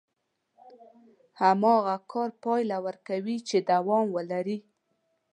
[1.41, 4.57] هماغه کار پايله ورکوي چې دوام ولري.